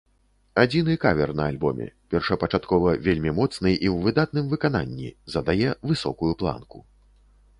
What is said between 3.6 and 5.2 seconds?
і ў выдатным выкананні,